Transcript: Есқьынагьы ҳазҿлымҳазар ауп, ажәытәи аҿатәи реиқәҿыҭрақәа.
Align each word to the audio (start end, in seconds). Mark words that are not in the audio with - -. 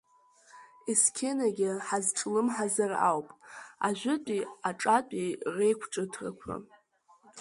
Есқьынагьы 0.91 1.71
ҳазҿлымҳазар 1.85 2.91
ауп, 3.09 3.27
ажәытәи 3.87 4.41
аҿатәи 4.69 5.27
реиқәҿыҭрақәа. 5.55 6.55